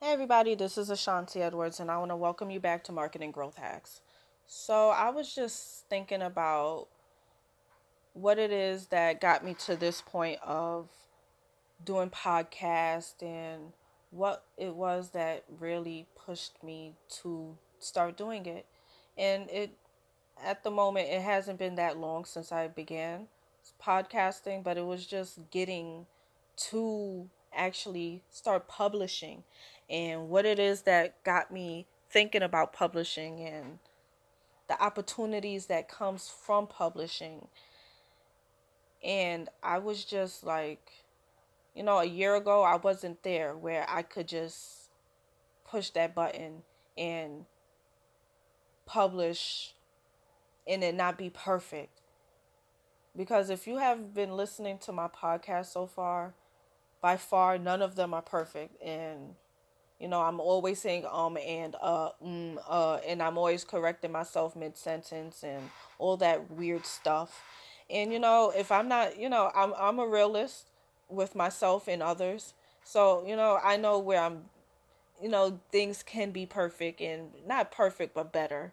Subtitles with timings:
[0.00, 3.32] Hey everybody, this is Ashanti Edwards, and I want to welcome you back to Marketing
[3.32, 4.00] Growth Hacks.
[4.46, 6.86] So, I was just thinking about
[8.12, 10.88] what it is that got me to this point of
[11.84, 13.72] doing podcast and
[14.12, 16.92] what it was that really pushed me
[17.22, 18.66] to start doing it.
[19.16, 19.72] And it
[20.40, 23.26] at the moment it hasn't been that long since I began
[23.84, 26.06] podcasting, but it was just getting
[26.68, 29.44] to actually start publishing
[29.88, 33.78] and what it is that got me thinking about publishing and
[34.68, 37.48] the opportunities that comes from publishing.
[39.04, 40.90] And i was just like
[41.74, 44.90] you know a year ago i wasn't there where i could just
[45.64, 46.62] push that button
[46.96, 47.44] and
[48.86, 49.74] publish
[50.66, 52.00] and it not be perfect.
[53.16, 56.34] Because if you have been listening to my podcast so far
[57.00, 59.34] by far none of them are perfect and
[60.00, 64.54] you know, I'm always saying um and uh mm, uh and I'm always correcting myself
[64.56, 67.42] mid sentence and all that weird stuff.
[67.90, 70.66] And you know, if I'm not, you know, I'm I'm a realist
[71.08, 72.54] with myself and others.
[72.84, 74.44] So, you know, I know where I'm
[75.22, 78.72] you know, things can be perfect and not perfect but better.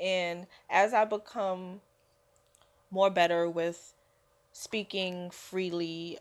[0.00, 1.80] And as I become
[2.90, 3.94] more better with
[4.52, 6.18] speaking freely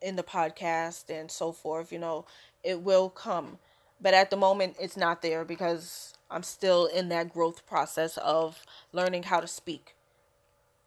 [0.00, 2.24] in the podcast and so forth, you know,
[2.62, 3.58] it will come.
[4.00, 8.64] But at the moment, it's not there because I'm still in that growth process of
[8.92, 9.94] learning how to speak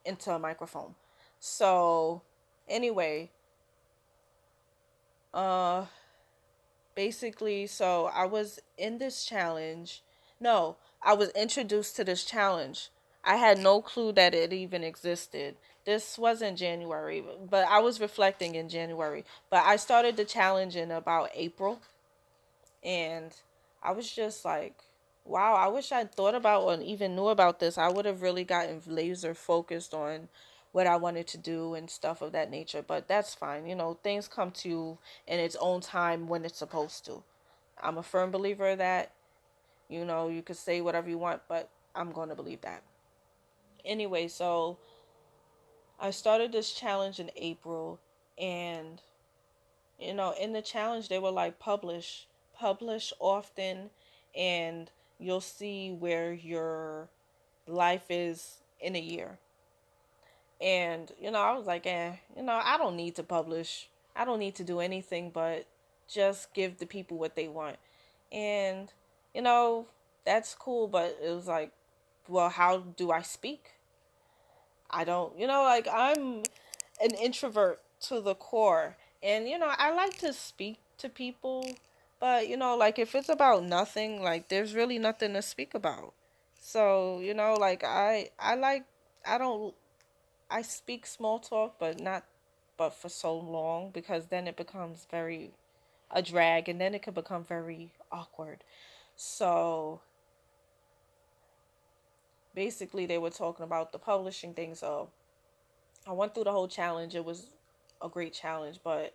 [0.05, 0.95] into a microphone.
[1.39, 2.21] So,
[2.67, 3.31] anyway,
[5.33, 5.85] uh,
[6.95, 10.03] basically, so I was in this challenge.
[10.39, 12.89] No, I was introduced to this challenge.
[13.23, 15.55] I had no clue that it even existed.
[15.85, 19.25] This wasn't January, but I was reflecting in January.
[19.49, 21.79] But I started the challenge in about April
[22.83, 23.33] and
[23.81, 24.75] I was just like,
[25.25, 27.77] wow, I wish I'd thought about or even knew about this.
[27.77, 30.27] I would have really gotten laser focused on
[30.71, 32.83] what I wanted to do and stuff of that nature.
[32.85, 33.65] But that's fine.
[33.67, 34.97] You know, things come to you
[35.27, 37.23] in its own time when it's supposed to.
[37.81, 39.11] I'm a firm believer that.
[39.89, 42.81] You know, you could say whatever you want, but I'm going to believe that.
[43.83, 44.77] Anyway, so
[46.03, 47.99] I started this challenge in April
[48.37, 48.99] and
[49.99, 52.25] you know, in the challenge they were like publish
[52.55, 53.91] publish often
[54.35, 57.07] and you'll see where your
[57.67, 59.37] life is in a year.
[60.59, 63.87] And, you know, I was like, eh, you know, I don't need to publish.
[64.15, 65.67] I don't need to do anything but
[66.07, 67.77] just give the people what they want.
[68.31, 68.91] And,
[69.35, 69.85] you know,
[70.25, 71.71] that's cool, but it was like,
[72.27, 73.73] well, how do I speak?
[74.91, 76.43] I don't, you know, like I'm
[77.01, 78.97] an introvert to the core.
[79.23, 81.65] And, you know, I like to speak to people
[82.19, 86.13] but, you know, like if it's about nothing, like there's really nothing to speak about.
[86.59, 88.85] So, you know, like I I like
[89.25, 89.73] I don't
[90.51, 92.25] I speak small talk, but not
[92.77, 95.51] but for so long because then it becomes very
[96.11, 98.63] a drag and then it could become very awkward.
[99.15, 100.01] So,
[102.53, 105.09] basically they were talking about the publishing thing, so
[106.07, 107.15] I went through the whole challenge.
[107.15, 107.47] It was
[108.01, 109.13] a great challenge, but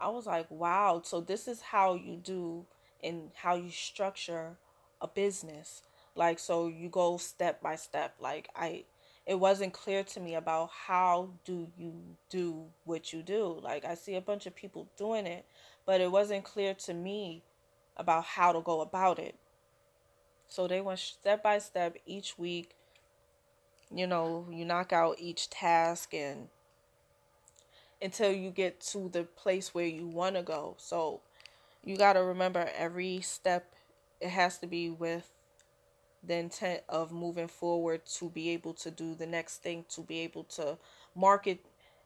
[0.00, 2.66] I was like, wow, so this is how you do
[3.02, 4.56] and how you structure
[5.00, 5.82] a business.
[6.14, 8.14] Like, so you go step by step.
[8.20, 8.84] Like, I,
[9.26, 11.94] it wasn't clear to me about how do you
[12.28, 13.58] do what you do.
[13.62, 15.46] Like, I see a bunch of people doing it,
[15.86, 17.42] but it wasn't clear to me
[17.96, 19.36] about how to go about it.
[20.48, 22.70] So they went step by step each week.
[23.94, 26.48] You know, you knock out each task and
[28.02, 30.74] until you get to the place where you want to go.
[30.78, 31.20] So
[31.84, 33.74] you got to remember every step
[34.20, 35.30] it has to be with
[36.26, 40.20] the intent of moving forward to be able to do the next thing to be
[40.20, 40.78] able to
[41.14, 41.60] market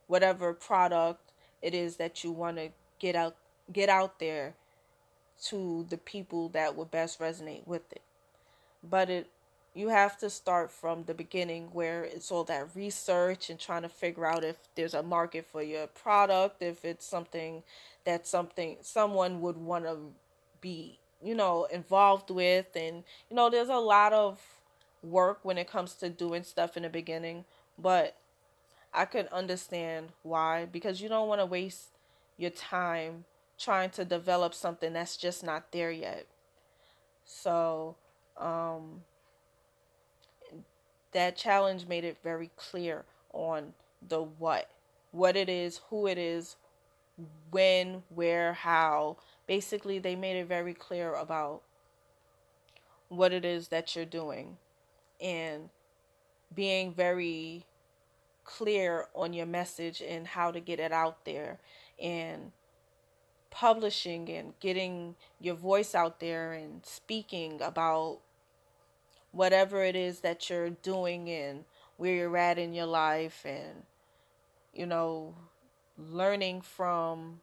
[0.06, 1.32] whatever product
[1.62, 3.36] it is that you want to get out
[3.72, 4.54] get out there
[5.40, 8.02] to the people that would best resonate with it
[8.82, 9.28] but it
[9.74, 13.88] you have to start from the beginning where it's all that research and trying to
[13.88, 17.62] figure out if there's a market for your product if it's something
[18.04, 19.96] that something someone would want to
[20.60, 22.74] be you know involved with.
[22.74, 24.40] And you know there's a lot of
[25.02, 27.44] work when it comes to doing stuff in the beginning
[27.78, 28.16] but
[28.92, 31.90] i could understand why because you don't want to waste
[32.36, 33.24] your time
[33.58, 36.26] trying to develop something that's just not there yet.
[37.24, 37.96] So
[38.38, 39.02] um
[41.12, 43.72] that challenge made it very clear on
[44.06, 44.70] the what
[45.10, 46.56] what it is who it is
[47.50, 49.16] when, where, how.
[49.46, 51.62] Basically, they made it very clear about
[53.08, 54.58] what it is that you're doing
[55.20, 55.70] and
[56.54, 57.64] being very
[58.44, 61.58] clear on your message and how to get it out there
[62.00, 62.52] and
[63.50, 68.18] publishing and getting your voice out there and speaking about
[69.32, 71.64] whatever it is that you're doing and
[71.96, 73.82] where you're at in your life and
[74.74, 75.34] you know
[75.98, 77.40] learning from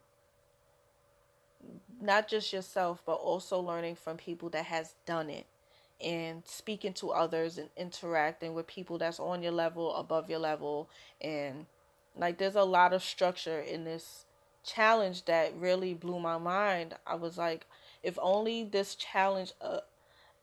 [2.00, 5.46] not just yourself but also learning from people that has done it
[6.00, 10.88] and speaking to others and interacting with people that's on your level above your level.
[11.22, 11.66] And
[12.16, 14.26] like there's a lot of structure in this
[14.64, 16.94] challenge that really blew my mind.
[17.06, 17.66] I was like
[18.02, 19.80] if only this challenge uh,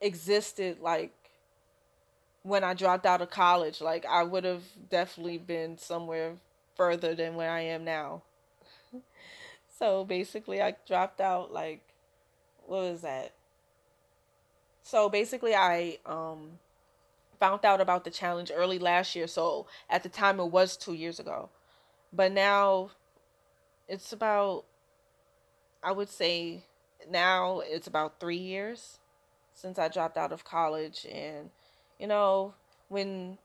[0.02, 1.14] existed like
[2.44, 6.36] when i dropped out of college like i would have definitely been somewhere
[6.76, 8.24] further than where I am now.
[9.80, 11.82] so basically, I dropped out like,
[12.66, 13.34] what was that?
[14.84, 16.60] So basically, I um,
[17.40, 19.28] found out about the challenge early last year.
[19.28, 21.50] So at the time, it was two years ago.
[22.12, 22.92] But now
[23.88, 24.66] it's about,
[25.82, 26.64] I would say
[27.10, 29.00] now it's about three years
[29.54, 31.06] since I dropped out of college.
[31.12, 31.50] And,
[32.04, 32.54] you know,
[32.90, 33.38] when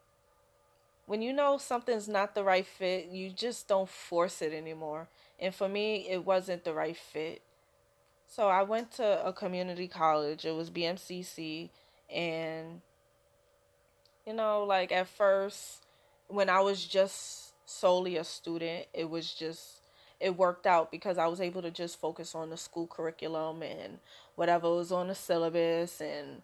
[1.07, 5.07] when you know something's not the right fit, you just don't force it anymore.
[5.39, 7.41] And for me, it wasn't the right fit.
[8.27, 10.45] So I went to a community college.
[10.45, 11.71] It was BMCC.
[12.13, 12.81] And,
[14.27, 15.87] you know, like at first,
[16.27, 19.83] when I was just solely a student, it was just,
[20.19, 24.01] it worked out because I was able to just focus on the school curriculum and
[24.35, 26.01] whatever was on the syllabus.
[26.01, 26.43] And,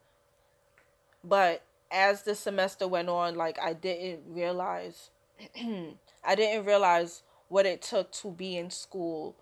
[1.25, 1.65] but
[1.95, 5.11] as the semester went on, like I didn't realize,
[5.57, 9.37] I didn't realize what it took to be in school,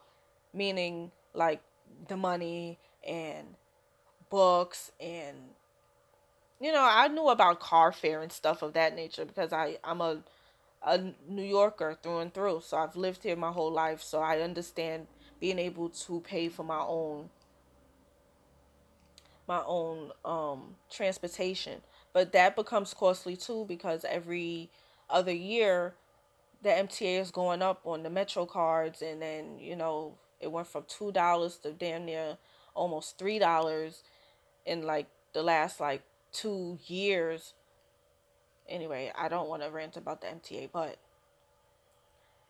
[0.53, 1.63] meaning like
[2.09, 3.55] the money and
[4.31, 5.37] books and
[6.61, 10.01] you know I knew about car fare and stuff of that nature because I I'm
[10.01, 10.23] a
[10.85, 12.61] a New Yorker through and through.
[12.65, 14.03] So I've lived here my whole life.
[14.03, 15.07] So I understand
[15.41, 17.31] being able to pay for my own
[19.47, 21.81] my own um transportation
[22.13, 24.71] but that becomes costly too because every
[25.09, 25.95] other year
[26.63, 30.69] the MTA is going up on the Metro cards, and then you know it went
[30.69, 32.39] from two dollars to damn near
[32.75, 34.03] almost three dollars
[34.65, 37.55] in like the last like two years.
[38.69, 40.99] Anyway, I don't want to rant about the MTA, but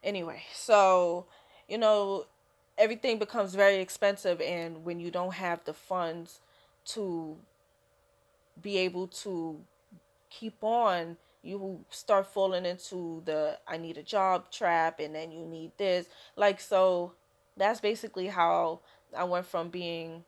[0.05, 1.27] anyway, so
[1.69, 2.27] you know
[2.77, 6.41] everything becomes very expensive, and when you don't have the funds
[6.85, 7.39] to
[8.61, 9.61] be able to
[10.31, 15.45] keep on you start falling into the I need a job trap and then you
[15.45, 16.07] need this.
[16.37, 17.13] Like so
[17.57, 18.81] that's basically how
[19.17, 20.25] I went from being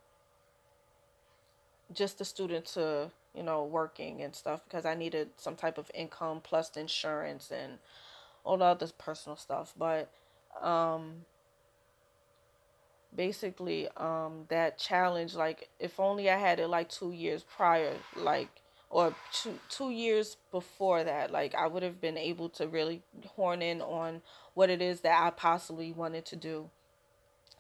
[1.93, 5.91] just a student to, you know, working and stuff because I needed some type of
[5.95, 7.79] income plus insurance and
[8.43, 9.73] all the other personal stuff.
[9.79, 10.11] But
[10.61, 11.25] um
[13.15, 18.49] basically um that challenge like if only I had it like 2 years prior like
[18.91, 23.03] or two two years before that like I would have been able to really
[23.35, 24.23] horn in on
[24.55, 26.71] what it is that I possibly wanted to do.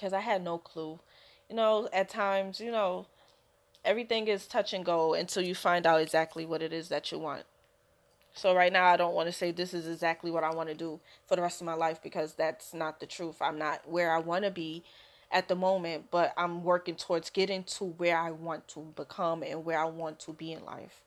[0.00, 1.00] Cuz I had no clue.
[1.48, 3.06] You know at times you know
[3.84, 7.18] everything is touch and go until you find out exactly what it is that you
[7.18, 7.44] want.
[8.34, 10.74] So right now I don't want to say this is exactly what I want to
[10.74, 13.40] do for the rest of my life because that's not the truth.
[13.40, 14.82] I'm not where I want to be
[15.34, 19.64] at the moment, but I'm working towards getting to where I want to become and
[19.64, 21.02] where I want to be in life.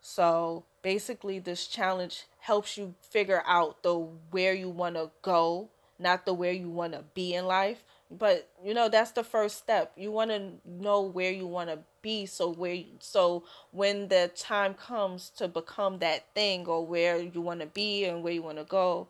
[0.00, 3.94] So basically, this challenge helps you figure out the
[4.30, 5.68] where you want to go,
[5.98, 7.84] not the where you want to be in life.
[8.10, 9.92] But you know that's the first step.
[9.96, 14.74] You want to know where you want to be, so where so when the time
[14.74, 18.58] comes to become that thing or where you want to be and where you want
[18.58, 19.08] to go,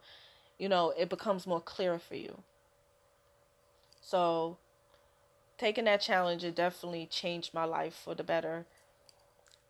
[0.59, 2.43] you know it becomes more clear for you.
[4.03, 4.59] So,
[5.57, 8.67] taking that challenge, it definitely changed my life for the better.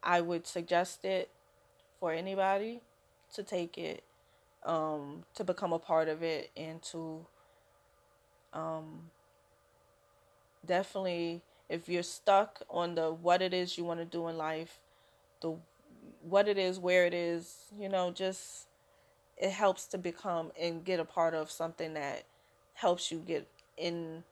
[0.02, 1.30] I would suggest it
[2.00, 2.80] for anybody
[3.34, 4.02] to take it,
[4.64, 7.26] um, to become a part of it, and to
[8.54, 9.10] um,
[10.66, 14.78] definitely, if you're stuck on the what it is you want to do in life,
[15.42, 15.56] the
[16.22, 18.66] what it is, where it is, you know, just
[19.36, 22.24] it helps to become and get a part of something that
[22.74, 24.24] helps you get in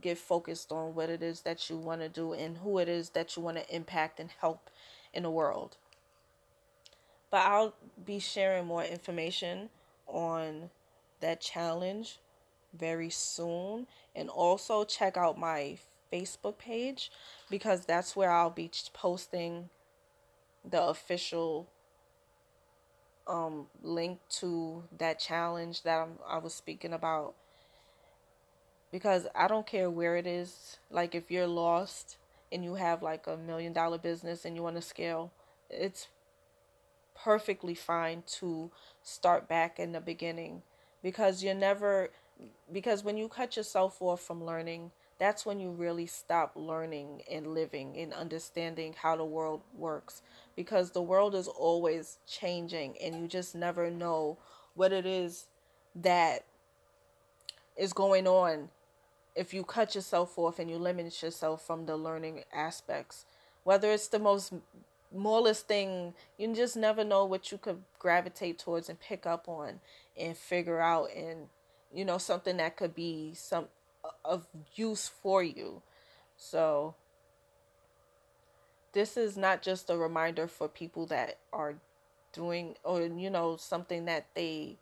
[0.00, 3.10] get focused on what it is that you want to do and who it is
[3.10, 4.70] that you want to impact and help
[5.12, 5.76] in the world.
[7.30, 7.74] But I'll
[8.04, 9.70] be sharing more information
[10.06, 10.70] on
[11.20, 12.18] that challenge
[12.76, 13.86] very soon.
[14.14, 15.78] And also check out my
[16.12, 17.10] Facebook page
[17.50, 19.68] because that's where I'll be posting
[20.68, 21.68] the official
[23.26, 27.34] um link to that challenge that I'm, I was speaking about
[28.94, 30.78] because I don't care where it is.
[30.88, 32.16] Like if you're lost
[32.52, 35.32] and you have like a million dollar business and you want to scale
[35.68, 36.06] it's
[37.16, 38.70] perfectly fine to
[39.02, 40.62] start back in the beginning
[41.02, 42.10] because you're never
[42.72, 47.48] because when you cut yourself off from learning that's when you really stop learning and
[47.48, 50.22] living and understanding how the world works
[50.54, 54.38] because the world is always changing and you just never know
[54.74, 55.46] what it is
[55.96, 56.44] that
[57.76, 58.68] is going on
[59.34, 63.24] if you cut yourself off and you limit yourself from the learning aspects
[63.64, 64.52] whether it's the most
[65.12, 69.80] smallest thing you just never know what you could gravitate towards and pick up on
[70.16, 71.48] and figure out and
[71.94, 73.66] you know something that could be some
[74.04, 75.80] uh, of use for you.
[76.36, 76.94] So
[78.92, 81.76] this is not just a reminder for people that are
[82.32, 84.76] doing or you know something that they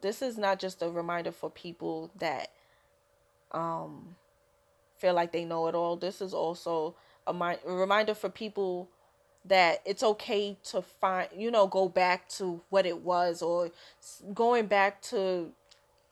[0.00, 2.50] this is not just a reminder for people that
[3.52, 4.16] um
[4.96, 5.96] feel like they know it all.
[5.96, 6.94] This is also
[7.26, 8.88] a, a reminder for people
[9.44, 13.70] that it's okay to find you know go back to what it was or
[14.34, 15.50] going back to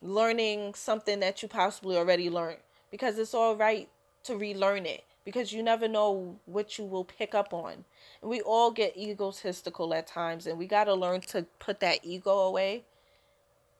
[0.00, 2.58] learning something that you possibly already learned
[2.90, 3.88] because it's all right
[4.22, 7.84] to relearn it because you never know what you will pick up on.
[8.22, 11.98] And we all get egotistical at times and we got to learn to put that
[12.04, 12.84] ego away.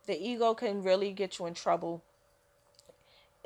[0.07, 2.03] The ego can really get you in trouble,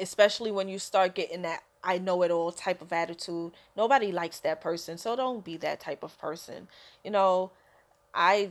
[0.01, 3.53] especially when you start getting that I know it all type of attitude.
[3.77, 6.69] Nobody likes that person, so don't be that type of person.
[7.05, 7.53] You know,
[8.15, 8.51] I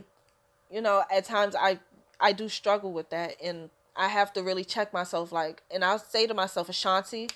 [0.70, 1.78] you know, at times I
[2.20, 5.98] I do struggle with that and I have to really check myself like and I'll
[5.98, 7.28] say to myself, Ashanti,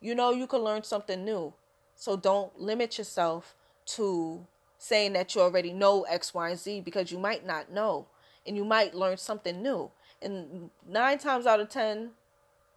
[0.00, 1.52] you know you can learn something new.
[1.96, 3.54] So don't limit yourself
[3.86, 4.46] to
[4.78, 8.06] saying that you already know X, Y, and Z because you might not know
[8.46, 9.90] and you might learn something new.
[10.22, 12.10] And nine times out of ten,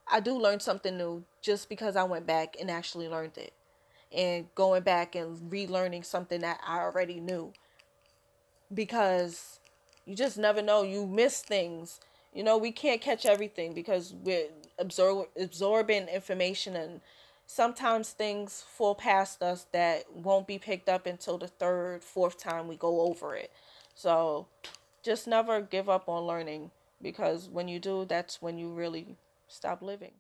[0.07, 3.53] I do learn something new just because I went back and actually learned it.
[4.11, 7.53] And going back and relearning something that I already knew.
[8.73, 9.59] Because
[10.05, 10.83] you just never know.
[10.83, 11.99] You miss things
[12.33, 14.47] you know, we can't catch everything because we're
[14.79, 17.01] absorb absorbing information and
[17.45, 22.67] sometimes things fall past us that won't be picked up until the third, fourth time
[22.67, 23.51] we go over it.
[23.93, 24.47] So
[25.03, 29.15] just never give up on learning because when you do, that's when you really
[29.53, 30.13] stop living.